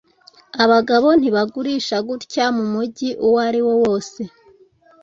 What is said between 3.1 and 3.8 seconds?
uwariwo